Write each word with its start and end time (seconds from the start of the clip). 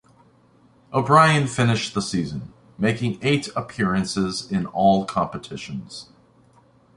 O'Brien 0.91 1.45
finished 1.45 1.93
the 1.93 2.01
season, 2.01 2.51
making 2.75 3.19
eight 3.21 3.49
appearance 3.55 4.15
in 4.49 4.65
all 4.65 5.05
competitions. 5.05 6.09